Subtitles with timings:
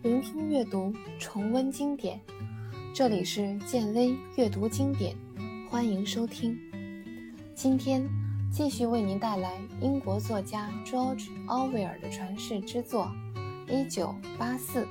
[0.00, 2.20] 聆听阅读，重温经典。
[2.94, 5.16] 这里是建威阅读经典，
[5.68, 6.56] 欢迎收听。
[7.52, 8.08] 今天
[8.52, 13.10] 继续为您带来英国作家 George Orwell 的传世之作
[13.72, 14.84] 《一九八四》。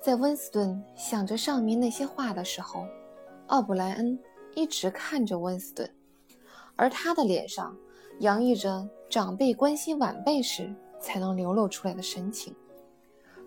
[0.00, 2.86] 在温斯顿想着上面那些话的时候，
[3.48, 4.16] 奥布莱恩
[4.54, 5.92] 一直看着温斯顿，
[6.76, 7.76] 而他的脸上。
[8.20, 10.70] 洋溢着长辈关心晚辈时
[11.00, 12.54] 才能流露出来的神情。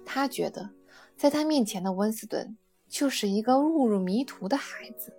[0.03, 0.67] 他觉得，
[1.15, 2.57] 在他面前的温斯顿
[2.89, 5.13] 就是一个误入迷途的孩子。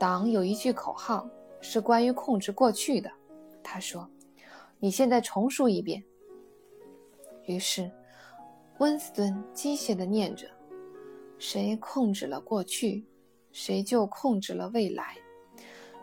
[0.00, 1.28] 党有一句口号
[1.60, 3.08] 是关于控制过去的，
[3.62, 4.08] 他说
[4.80, 6.02] ：“你现在重述一遍。”
[7.46, 7.88] 于是，
[8.78, 10.48] 温斯顿机械地念着
[11.38, 13.06] ：“谁控制了过去，
[13.52, 15.04] 谁就控制了未来；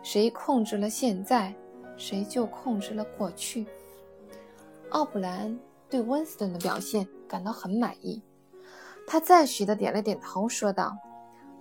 [0.02, 1.54] 谁控制了现在。”
[1.96, 3.66] 谁就控制了过去。
[4.90, 8.22] 奥布莱恩对温斯顿的表现感到很满意，
[9.06, 10.96] 他赞许的点了点头，说道：“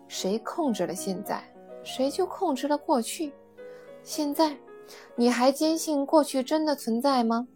[0.07, 1.43] 谁控制了现在，
[1.83, 3.33] 谁就控制了过去。
[4.03, 4.57] 现在，
[5.15, 7.47] 你还坚信过去真的存在吗？”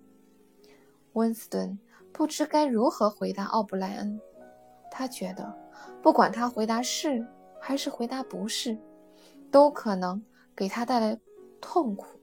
[1.14, 1.78] 温斯顿
[2.11, 4.20] 不知该如何回答奥布莱恩，
[4.92, 5.54] 他觉得，
[6.02, 7.26] 不管他回答是
[7.59, 8.78] 还是回答不是，
[9.52, 10.23] 都可能
[10.56, 11.20] 给他带来
[11.61, 12.19] 痛苦。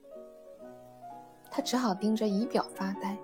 [1.56, 3.16] 他只好盯着仪表发呆。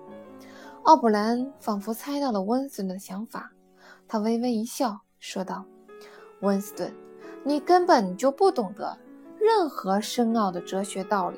[0.85, 3.51] 奥布莱恩仿佛猜到了温斯顿的想法，
[4.07, 5.63] 他微微一笑，说道
[6.41, 6.91] ：“温斯顿，
[7.43, 8.97] 你根本就不懂得
[9.37, 11.37] 任何深奥的哲学道理，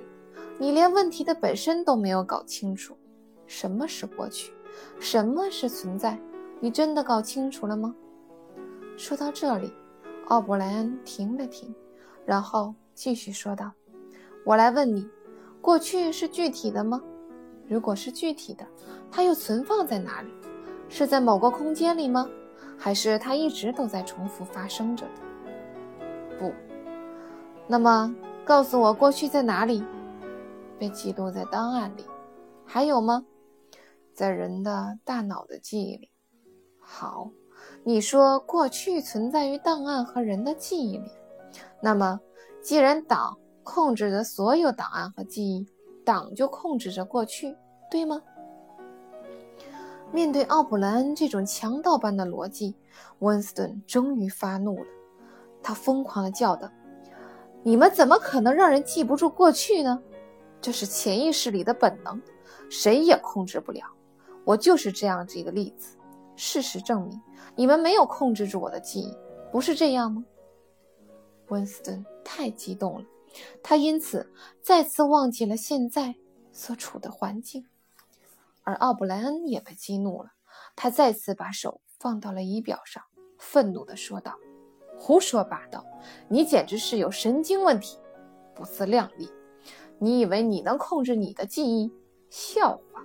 [0.58, 2.98] 你连问题的本身都没有搞清楚。
[3.46, 4.54] 什么是过去？
[4.98, 6.18] 什么是存在？
[6.62, 7.94] 你真的搞清楚了吗？”
[8.96, 9.70] 说到这里，
[10.28, 11.76] 奥布莱恩停了停，
[12.26, 13.74] 然后继续说道
[14.48, 15.06] ：“我来问你。”
[15.66, 17.02] 过去是具体的吗？
[17.68, 18.64] 如果是具体的，
[19.10, 20.30] 它又存放在哪里？
[20.90, 22.30] 是在某个空间里吗？
[22.78, 26.38] 还是它一直都在重复发生着的？
[26.38, 26.54] 不。
[27.66, 28.14] 那么，
[28.46, 29.84] 告诉我过去在哪里？
[30.78, 32.06] 被记录在档案里。
[32.64, 33.26] 还有吗？
[34.14, 36.12] 在人的大脑的记忆里。
[36.80, 37.32] 好，
[37.84, 41.10] 你说过去存在于档案和人的记忆里。
[41.82, 42.20] 那么，
[42.62, 43.36] 既然党。
[43.66, 45.68] 控制着所有档案和记忆，
[46.06, 47.58] 党就控制着过去，
[47.90, 48.22] 对吗？
[50.14, 52.76] 面对奥布莱恩这种强盗般的逻辑，
[53.20, 54.86] 温斯顿终于发怒了。
[55.64, 56.70] 他疯狂地叫道
[57.64, 60.02] ：“你们怎么可能让人记不住过去呢？
[60.62, 62.22] 这是潜意识里的本能，
[62.70, 63.84] 谁也控制不了。
[64.46, 65.98] 我就是这样子一个例子。
[66.36, 67.20] 事实证明，
[67.56, 69.18] 你们没有控制住我的记忆，
[69.52, 70.24] 不是这样吗？”
[71.50, 73.06] 温斯顿太激动了。
[73.62, 74.32] 他因此
[74.62, 76.16] 再次忘记了现在
[76.52, 77.66] 所处的环境，
[78.64, 80.32] 而奥布莱恩也被激怒了。
[80.76, 83.04] 他再次把手放到了仪表上，
[83.38, 84.36] 愤怒地说道
[84.98, 85.86] ：“胡说八道！
[86.28, 87.98] 你简直是有神经问题，
[88.54, 89.30] 不自量力！
[90.00, 91.92] 你以为你能控制你的记忆？
[92.30, 93.04] 笑话！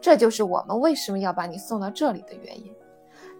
[0.00, 2.74] 这就是我们为什么要把你送到这里的原因。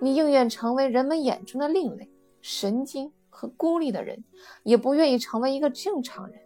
[0.01, 2.11] 你宁愿成为人们眼中的另类、
[2.41, 4.25] 神经。”和孤立的人
[4.63, 6.41] 也不愿意成为一个正常人。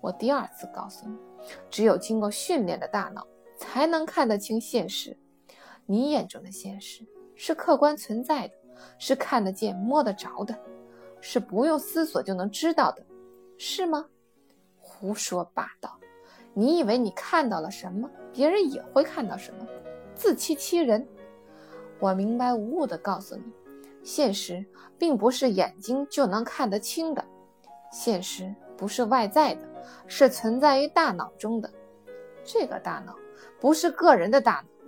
[0.00, 1.14] 我第二次告诉你，
[1.68, 3.26] 只有经过训练的大脑
[3.58, 5.14] 才能看得清现实。
[5.84, 8.54] 你眼中的现实是客观存在的，
[8.98, 10.58] 是看得见、摸得着的，
[11.20, 13.04] 是不用思索就能知道的，
[13.58, 14.06] 是吗？
[14.78, 15.98] 胡说八道！
[16.54, 19.66] 你以为你看到了什么，别人也会看到什么？
[20.14, 21.06] 自欺欺人！
[22.00, 23.42] 我明白无误地告诉你。
[24.02, 24.64] 现实
[24.98, 27.24] 并不是眼睛就能看得清的，
[27.92, 29.68] 现实不是外在的，
[30.06, 31.70] 是存在于大脑中的。
[32.44, 33.14] 这个大脑
[33.60, 34.86] 不是个人的大脑，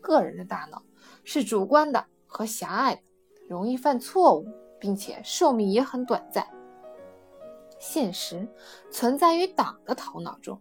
[0.00, 0.82] 个人的大脑
[1.24, 3.02] 是主观的和狭隘的，
[3.48, 4.46] 容易犯错误，
[4.78, 6.46] 并且寿命也很短暂。
[7.80, 8.46] 现实
[8.92, 10.60] 存在于党的头脑中，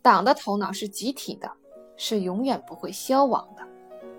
[0.00, 1.50] 党的头脑是集体的，
[1.96, 3.66] 是永远不会消亡的，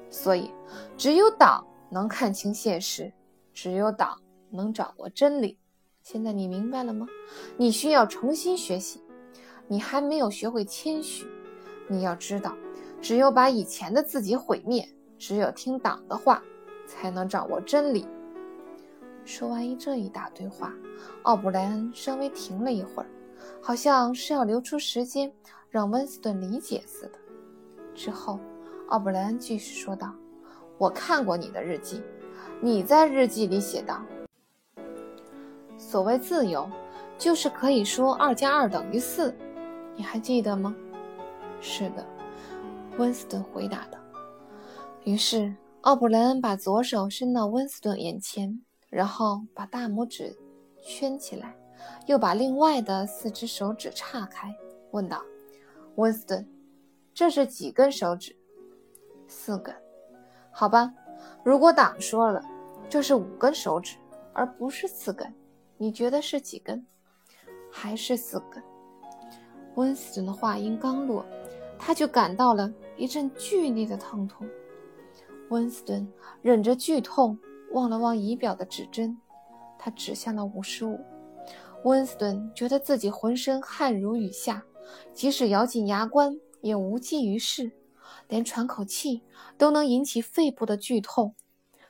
[0.10, 0.52] 所以
[0.98, 1.66] 只有党。
[1.90, 3.12] 能看清现实，
[3.54, 5.58] 只有党能掌握真理。
[6.02, 7.08] 现在你明白了吗？
[7.58, 9.02] 你需要重新学习，
[9.68, 11.26] 你还没有学会谦虚。
[11.88, 12.56] 你要知道，
[13.02, 14.88] 只有把以前的自己毁灭，
[15.18, 16.44] 只有听党的话，
[16.88, 18.08] 才能掌握真理。
[19.24, 20.74] 说完一这一大堆话，
[21.24, 23.10] 奥布莱恩稍微停了一会儿，
[23.62, 25.32] 好像是要留出时间
[25.70, 27.20] 让温斯顿理解似的。
[27.96, 28.40] 之后，
[28.90, 30.14] 奥布莱恩继续说道。
[30.78, 32.02] 我看过你的日记，
[32.62, 34.02] 你在日记里写道
[35.78, 36.70] ：“所谓自由，
[37.18, 39.34] 就是可以说二加二等于四。”
[39.96, 40.76] 你还记得吗？
[41.62, 42.06] 是的，
[42.98, 43.98] 温斯顿回答道。
[45.06, 50.36] 于是奥布莱恩把左手伸到温斯顿眼前，然后把大拇指
[50.84, 51.56] 圈起来，
[52.08, 54.54] 又把另外的四只手指岔开，
[54.92, 55.24] 问道
[55.96, 56.46] ：“温斯顿，
[57.14, 58.36] 这是几根手指
[59.30, 59.74] ？”“四根。
[60.58, 60.94] ”“好吧，
[61.44, 62.42] 如果党说了
[62.88, 63.98] 这是五根手指，
[64.32, 65.36] 而不是四根，
[65.78, 66.88] 你觉得是几根
[67.70, 68.64] ？”“还是四根。”
[69.76, 71.26] 温斯顿的话音刚落，
[71.78, 74.48] 他就感到了一阵剧烈的疼痛。
[75.50, 76.08] 温斯顿
[76.42, 77.38] 忍着剧痛，
[77.74, 79.18] 望了望仪表的指针，
[79.78, 80.98] 他指向了五十五。
[81.84, 84.64] 温斯顿觉得自己浑身汗如雨下，
[85.14, 87.74] 即使咬紧牙关也无济于事，
[88.28, 89.22] 连喘口气
[89.58, 91.36] 都能引起肺部的剧痛。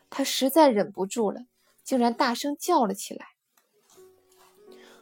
[0.10, 1.42] 他实在忍不住了，
[1.84, 3.28] 竟然大声叫了起来。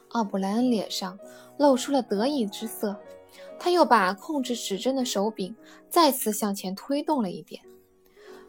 [0.09, 1.19] 奥布莱恩脸上
[1.57, 2.99] 露出了得意之色，
[3.59, 5.55] 他又把控制指针的手柄
[5.89, 7.63] 再次向前推动了一点，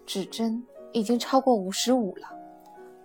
[0.05, 2.29] 指针已经超过五十五了。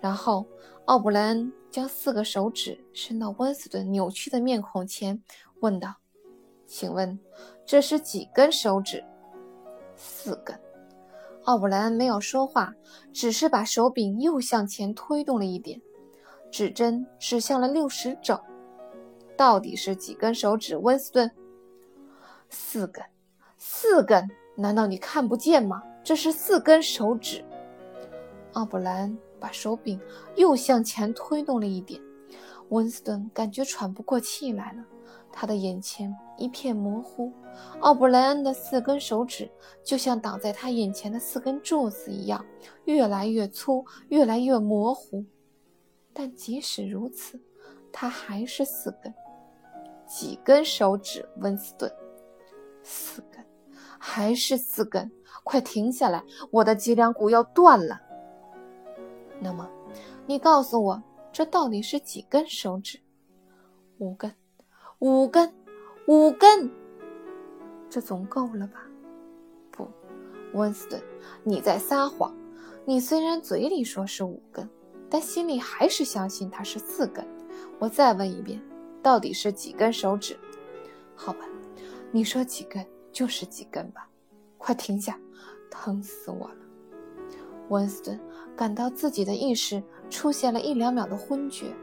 [0.01, 0.45] 然后，
[0.85, 5.21] 奥布莱恩将四个手指伸到温斯顿扭曲的面孔前，
[5.59, 5.95] 问道
[6.67, 7.19] ：“请问
[7.65, 9.03] 这是几根手指
[9.99, 10.57] ？”“四根。”
[11.45, 12.73] 奥布莱恩没有说话，
[13.13, 15.81] 只是把手柄又向前推动了一点，
[16.49, 18.39] 指针指向了六十整。
[19.35, 21.31] 到底是几根手指，温斯顿？
[22.49, 23.03] 四根，
[23.57, 24.29] 四根？
[24.55, 25.81] 难道你看不见吗？
[26.03, 27.43] 这是四根手指。
[28.53, 29.99] 奥布兰把手柄
[30.35, 32.01] 又向前推动了一点，
[32.69, 34.83] 温斯顿感觉喘不过气来了，
[35.31, 37.31] 他的眼前一片模糊。
[37.81, 39.49] 奥布莱恩的四根手指
[39.83, 42.45] 就像挡在他眼前的四根柱子一样，
[42.85, 45.25] 越来越粗，越来越模糊。
[46.13, 47.39] 但即使如此，
[47.91, 49.13] 他还是四根。
[50.07, 51.91] 几根手指，温斯顿？
[52.81, 53.45] 四根，
[53.99, 55.11] 还是四根？
[55.43, 57.99] 快停下来，我的脊梁骨要断了。
[59.39, 59.69] 那么，
[60.25, 62.99] 你告诉我，这到底是几根手指？
[63.99, 64.33] 五根，
[64.99, 65.49] 五根，
[66.07, 66.69] 五根，
[67.89, 68.85] 这总够了吧？
[69.71, 69.87] 不，
[70.53, 71.01] 温斯顿，
[71.41, 72.35] 你在撒谎。
[72.83, 74.69] 你虽然嘴里说是五根，
[75.09, 77.25] 但心里还是相信它是四根。
[77.79, 78.61] 我再问一遍。
[79.01, 80.37] 到底是几根手指？
[81.15, 81.45] 好吧，
[82.11, 84.09] 你说几根就是几根吧。
[84.57, 85.17] 快停下，
[85.71, 86.55] 疼死我了！
[87.69, 88.19] 温斯顿
[88.57, 91.73] 感到自己的意识出现了一两秒的昏厥，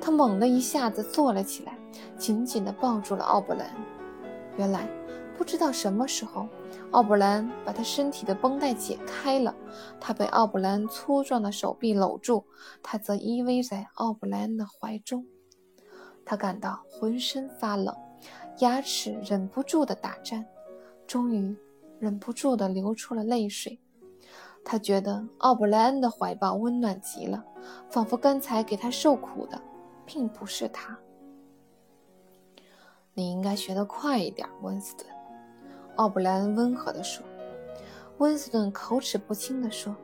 [0.00, 1.78] 他猛地一下子坐了起来，
[2.16, 3.70] 紧紧地抱住了奥布兰。
[4.56, 4.88] 原来，
[5.36, 6.46] 不知道什么时候，
[6.90, 9.54] 奥布兰把他身体的绷带解开了，
[9.98, 12.44] 他被奥布兰粗壮的手臂搂住，
[12.82, 15.24] 他则依偎在奥布兰的怀中。
[16.24, 17.94] 他感到浑身发冷，
[18.58, 20.46] 牙齿忍不住的打颤，
[21.06, 21.56] 终于
[21.98, 23.80] 忍不住的流出了泪水。
[24.62, 27.42] 他觉得奥布莱恩的怀抱温暖极了，
[27.88, 29.60] 仿佛刚才给他受苦的
[30.12, 30.98] 并不是他。
[33.14, 35.06] 你应该学得快一点，温斯顿。
[35.94, 37.24] 奥布莱恩温和地说。
[38.18, 39.94] 温斯顿口齿不清地说：“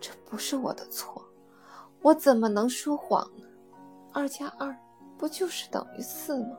[0.00, 1.24] 这不是我的错，
[2.02, 3.46] 我怎么能说谎呢？
[4.12, 4.76] 二加二。”
[5.16, 6.58] 不就是等于四吗？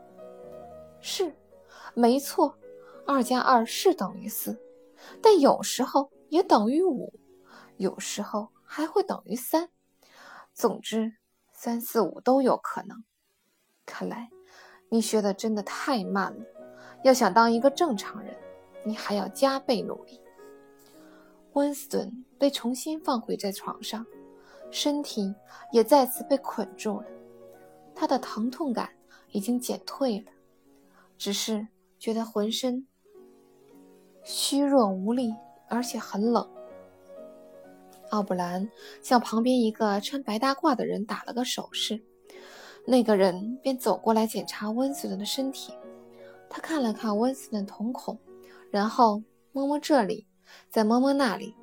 [1.00, 1.36] 是，
[1.94, 2.58] 没错，
[3.06, 4.60] 二加二是等于四，
[5.22, 7.14] 但有时候也等于五，
[7.76, 9.70] 有时候还会等于三。
[10.56, 11.18] 总之，
[11.68, 13.04] 三四五都有可能。
[13.86, 14.30] 看来
[14.88, 16.46] 你学的真的太慢了，
[17.04, 18.34] 要想当一个正常人，
[18.86, 20.22] 你还要加倍努力。
[21.56, 24.06] 温斯顿被重新放回在床上，
[24.72, 25.36] 身体
[25.74, 27.08] 也再次被捆住了。
[27.94, 28.90] 他的疼痛感
[29.34, 30.32] 已经减退了，
[31.18, 31.68] 只是
[32.00, 32.88] 觉得浑身
[34.24, 35.36] 虚弱无力，
[35.68, 36.50] 而且很冷。
[38.10, 38.70] 奥布兰
[39.02, 42.02] 向旁边一个穿白大褂的人打了个手势，
[42.86, 45.74] 那个人便走过来检查温斯顿的身体。
[46.50, 48.18] 他看了看温斯顿瞳孔，
[48.72, 49.22] 然后
[49.52, 50.26] 摸摸这里，
[50.70, 51.56] 再摸摸那里，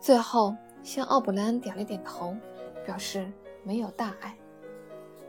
[0.00, 2.36] 最后向奥布兰点了点头，
[2.84, 3.32] 表示
[3.64, 4.36] 没有大碍。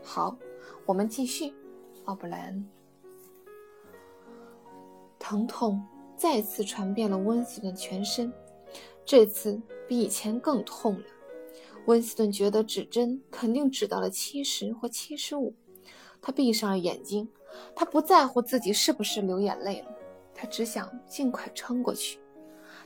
[0.02, 0.36] 好，
[0.84, 1.54] 我们继续。
[2.06, 2.68] 奥布莱恩，
[5.20, 5.80] 疼痛
[6.16, 8.32] 再次传遍了温斯顿全身，
[9.04, 11.04] 这次比以前更痛了。
[11.84, 15.54] 温斯顿觉得指针肯定指到了七十或七十五。
[16.22, 17.28] 他闭上了眼睛，
[17.76, 19.94] 他不在乎自己是不是流眼泪了，
[20.34, 22.18] 他只想尽快撑过去。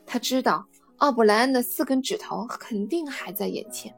[0.05, 3.95] 他知道奥布莱恩的四根指头肯定还在眼前。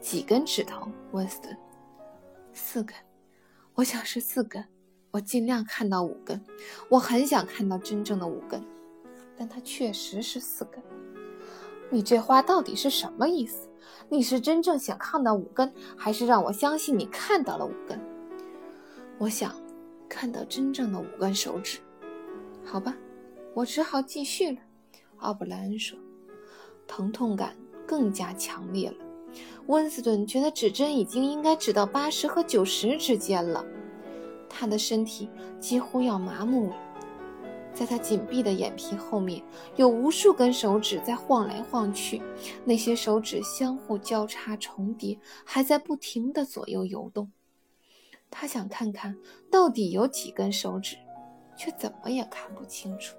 [0.00, 1.56] 几根指头，温斯顿？
[2.52, 2.96] 四根，
[3.74, 4.64] 我想是四根。
[5.12, 6.44] 我尽量看到五根，
[6.88, 8.60] 我很想看到真正的五根，
[9.36, 10.82] 但它确实是四根。
[11.90, 13.68] 你这话到底是什么意思？
[14.10, 18.00] 你是真正想看到五根，还是让我相信你看到了五根？
[19.18, 19.54] 我想
[20.08, 21.78] 看到真正的五根手指。
[22.64, 22.94] 好吧，
[23.54, 24.58] 我只好继续了。
[25.16, 25.98] 奥布莱恩说
[26.86, 28.96] ：“疼痛感更加强烈了。”
[29.66, 33.64] 温斯顿觉得指针已经应该指到八十和九十之间了，
[34.48, 35.28] 他的身体
[35.58, 36.76] 几乎要麻木了。
[37.78, 39.40] 在他紧闭的眼皮后面，
[39.76, 42.20] 有无数根手指在晃来晃去，
[42.64, 47.30] 那些手指相互交叉重叠，还在不停地左右游动。
[48.30, 49.16] 他想看看
[49.48, 50.96] 到底有几根手指，
[51.56, 53.16] 却怎么也看不清楚。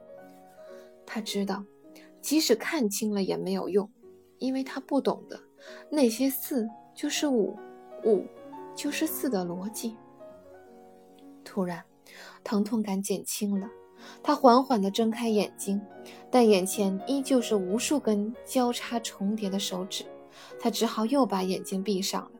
[1.05, 1.63] 他知道。
[2.21, 3.89] 即使看清了也没有用，
[4.39, 5.39] 因为他不懂得
[5.89, 7.57] 那些四就是五，
[8.03, 8.25] 五
[8.75, 9.95] 就是四的逻辑。
[11.45, 11.81] 突然，
[12.43, 13.69] 疼痛感减轻了，
[14.23, 15.81] 他缓缓地睁开眼睛，
[16.29, 20.05] 但眼前依旧是无数根交叉重叠的手指，
[20.59, 22.31] 他只好又把眼睛闭上了。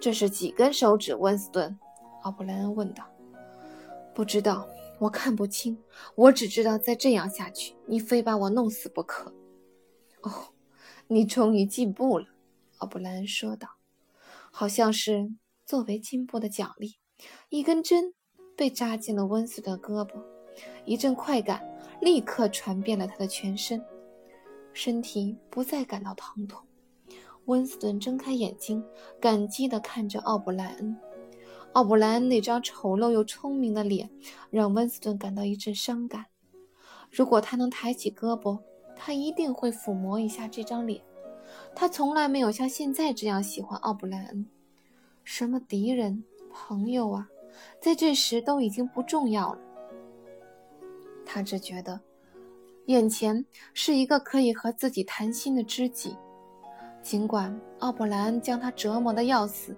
[0.00, 1.14] 这是几根手指？
[1.14, 1.78] 温斯顿，
[2.22, 3.04] 奥布莱恩问道。
[4.14, 4.68] 不知道。
[4.98, 5.82] 我看不清，
[6.14, 9.34] 我只知道再这样下去，你非把我弄死不可。
[10.20, 10.30] 哦，
[11.08, 12.26] 你终于进步了，
[12.78, 13.68] 奥布莱恩说道，
[14.52, 15.32] 好像是
[15.66, 16.98] 作为进步的奖励。
[17.48, 18.14] 一根针
[18.56, 20.22] 被扎进了温斯顿的胳膊，
[20.84, 21.62] 一阵快感
[22.00, 23.84] 立刻传遍了他的全身，
[24.72, 26.60] 身体不再感到疼痛。
[27.46, 28.84] 温斯顿睁开眼睛，
[29.20, 30.96] 感激地看着奥布莱恩。
[31.72, 34.10] 奥布莱恩那张丑陋又聪明的脸，
[34.50, 36.26] 让温斯顿感到一阵伤感。
[37.10, 38.60] 如果他能抬起胳膊，
[38.94, 41.02] 他一定会抚摸一下这张脸。
[41.74, 44.46] 他从来没有像现在这样喜欢奥布莱恩。
[45.24, 47.28] 什么敌人、朋友啊，
[47.80, 49.58] 在这时都已经不重要了。
[51.34, 51.98] 他只觉得，
[52.86, 56.14] 眼前是一个可以和自己谈心的知己。
[57.00, 59.74] 尽管奥布莱恩将他折磨得要死。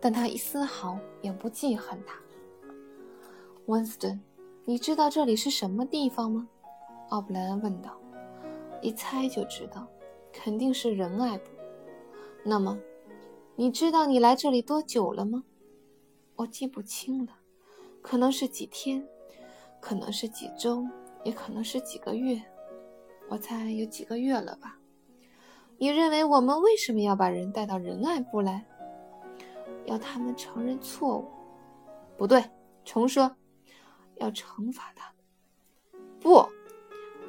[0.00, 2.16] 但他一丝毫也不记恨他。
[3.66, 4.20] 温斯顿，
[4.64, 6.48] 你知道这里是什么地方吗？
[7.08, 8.00] 奥布莱恩问道。
[8.80, 9.86] 一猜就知道，
[10.32, 11.50] 肯定是仁爱部。
[12.44, 12.78] 那么，
[13.56, 15.42] 你知道你来这里多久了吗？
[16.36, 17.32] 我记不清了，
[18.00, 19.04] 可能是几天，
[19.84, 20.82] 可能是几周，
[21.24, 22.40] 也可能是几个月。
[23.28, 24.78] 我猜有几个月了吧。
[25.76, 28.64] 你认为我们为什么要把人带到仁爱部来？
[29.84, 31.28] 要他们承认错误，
[32.16, 32.42] 不对，
[32.82, 33.30] 重说，
[34.14, 36.02] 要惩罚他们。
[36.18, 36.48] 不，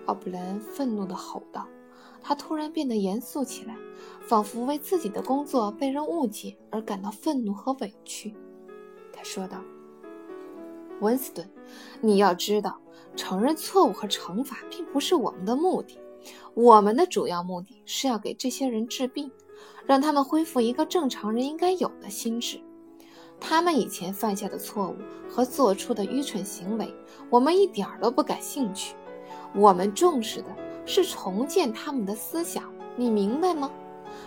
[0.06, 1.68] 奥布莱恩愤怒地吼道。
[2.22, 3.76] 他突然变得严肃起来，
[4.22, 8.34] 仿佛为自己的工作被人误解而感到愤怒和委屈。
[9.12, 9.62] 他说道
[11.02, 11.48] ：“温斯顿，
[12.02, 12.80] 你要知道，
[13.16, 15.98] 承认错误和惩罚并不是我们的目的。
[16.54, 19.32] 我们的主要目的是要给这些人治病。”
[19.86, 22.60] 让他们恢复一个正常人应该有的心智。
[23.40, 24.96] 他们以前犯下的错误
[25.30, 26.92] 和做出的愚蠢行为，
[27.30, 28.96] 我们一点儿都不感兴趣。
[29.54, 30.48] 我们重视的
[30.88, 32.64] 是重建他们的思想，
[32.98, 33.72] 你明白吗？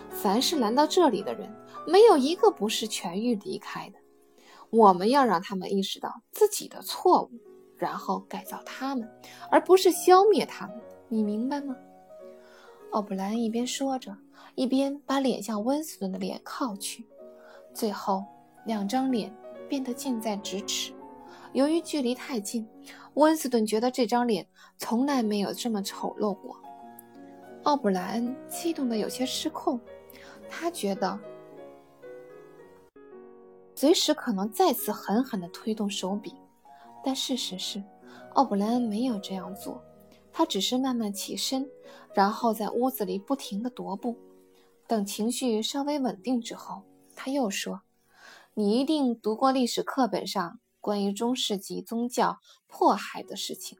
[0.09, 1.53] 凡是来到这里的人，
[1.85, 3.98] 没有一个不是痊愈离开的。
[4.69, 7.31] 我们要让他们意识到自己的错误，
[7.77, 9.09] 然后改造他们，
[9.49, 10.75] 而不是消灭他们。
[11.07, 11.75] 你明白吗？
[12.91, 14.15] 奥布莱恩一边说着。
[14.55, 17.07] 一边把脸向温斯顿的脸靠去，
[17.73, 18.25] 最后
[18.65, 19.33] 两张脸
[19.69, 20.91] 变得近在咫尺。
[21.53, 22.67] 由于距离太近，
[23.13, 24.45] 温斯顿觉得这张脸
[24.77, 26.57] 从来没有这么丑陋过。
[27.63, 29.79] 奥布莱恩激动得有些失控，
[30.49, 31.17] 他觉得
[33.79, 36.35] 随时可能再次狠狠地推动手柄，
[37.01, 37.81] 但事实是，
[38.33, 39.81] 奥布莱恩没有这样做，
[40.33, 41.65] 他只是慢慢起身，
[42.13, 44.17] 然后在屋子里不停地踱步。
[44.85, 46.83] 等情绪稍微稳定之后，
[47.15, 47.83] 他又说
[48.53, 53.77] ：“你一定读过历史课本上关于中世纪宗教迫害的事情。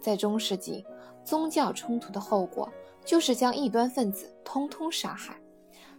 [0.00, 0.86] 在中世纪，
[1.24, 2.72] 宗教冲突的后果
[3.04, 5.42] 就是将异端分子通通杀害。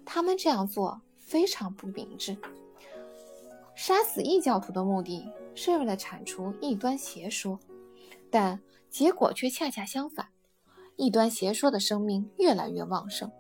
[0.06, 2.38] 他们这样做非常不明智。
[3.82, 7.58] 杀死异教徒的目的是为了铲除异端邪说，
[8.30, 8.60] 但
[8.90, 10.28] 结果却恰恰相反，
[10.98, 13.32] 异端邪说的生命越来越旺盛。”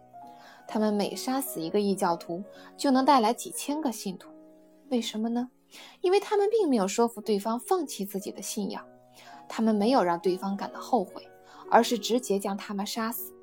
[0.65, 2.41] 他们每杀死一个异教徒，
[2.77, 4.29] 就能带来几千个信徒。
[4.88, 5.50] 为什么呢？
[6.00, 8.88] 因为他们并没有说服对方放弃自己的信仰，
[9.50, 11.27] 他们没有让对方感到后悔，
[11.69, 13.34] 而是直接将他们杀死。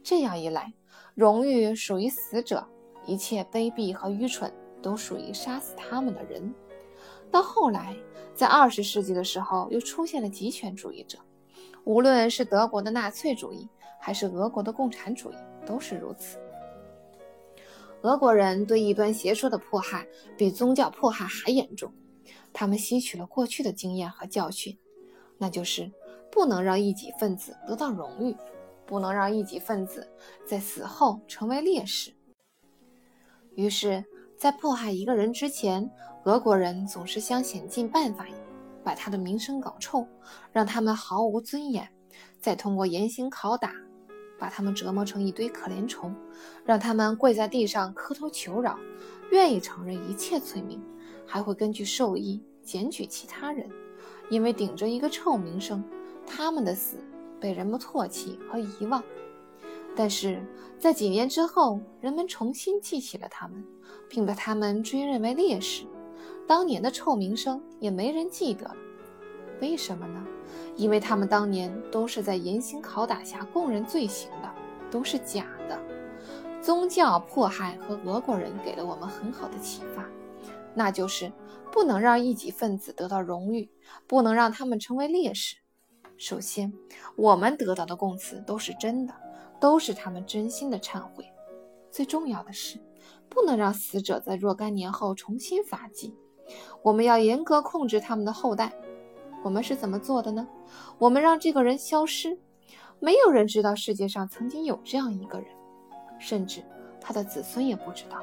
[0.00, 0.72] 这样一来，
[1.16, 2.64] 荣誉属于死者，
[3.04, 4.54] 一切卑鄙和愚蠢
[4.86, 6.54] 都属于杀死他们的人。
[7.28, 7.96] 到后来，
[8.36, 11.18] 在二十世纪的时候，又出现了极权主义者。
[11.82, 13.68] 无论是德国的纳粹主义，
[14.00, 15.34] 还是俄国的共产主义，
[15.66, 16.38] 都是如此。
[18.02, 20.06] 俄国人对异端邪说的迫害
[20.38, 21.92] 比宗教迫害还严重。
[22.52, 24.78] 他们吸取了过去的经验和教训，
[25.36, 25.90] 那就是
[26.30, 28.36] 不能让异己分子得到荣誉，
[28.86, 30.08] 不能让异己分子
[30.46, 32.12] 在死后成为烈士。
[33.56, 34.04] 于是，
[34.36, 35.90] 在迫害一个人之前，
[36.24, 38.26] 俄国人总是想想尽办法
[38.84, 40.06] 把他的名声搞臭，
[40.52, 41.88] 让他们毫无尊严，
[42.38, 43.72] 再通过严刑拷打，
[44.38, 46.14] 把他们折磨成一堆可怜虫，
[46.64, 48.78] 让他们跪在地上磕头求饶，
[49.30, 50.82] 愿意承认一切罪名。
[51.28, 53.68] 还会根据授意检举其他人，
[54.30, 55.82] 因为顶着一个臭名声，
[56.26, 56.98] 他们的死
[57.40, 59.02] 被人们唾弃和遗忘。
[59.96, 60.44] 但是
[60.78, 63.64] 在几年之后，人们重新记起了他们，
[64.08, 65.86] 并把他们追认为烈士，
[66.46, 68.76] 当年的臭名声也没人记得了。
[69.60, 70.22] 为什么呢？
[70.76, 74.54] 因为他们当年都是在严刑拷打下供认罪行的，
[74.90, 75.80] 都是假的。
[76.60, 80.06] 宗教迫害和俄国人给了我们很好的启发。
[80.74, 81.32] 那就是
[81.72, 83.70] 不能让异己分子得到荣誉，
[84.06, 85.56] 不能让他们成为烈士。
[86.18, 86.70] 首先，
[87.16, 89.14] 我们得到的供词都是真的，
[89.60, 91.24] 都是他们真心的忏悔。
[91.90, 92.78] 最重要的是，
[93.28, 96.14] 不能让死者在若干年后重新发迹。
[96.82, 98.72] 我们要严格控制他们的后代。
[99.42, 100.46] 我们是怎么做的呢？
[100.98, 102.38] 我们让这个人消失，
[102.98, 105.48] 没有人知道世界上曾经有这样一个人，
[106.18, 106.62] 甚至
[107.00, 108.22] 他的子孙也不知道。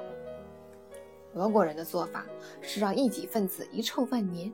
[1.35, 2.25] 俄国人的做法
[2.61, 4.53] 是让异己分子遗臭万年，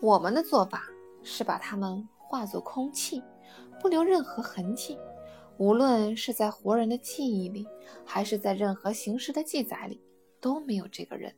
[0.00, 0.84] 我们的做法
[1.22, 3.22] 是把他们化作空气，
[3.82, 4.96] 不留任何痕迹。
[5.58, 7.66] 无论是在活人的记忆里，
[8.04, 10.00] 还是在任何形式的记载里，
[10.40, 11.34] 都没有这个人，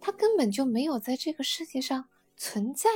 [0.00, 2.88] 他根本就没有在这个世界上存在。